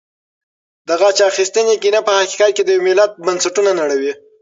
[0.87, 4.13] د غچ اخیستنې کینه په حقیقت کې د یو ملت بنسټونه نړوي.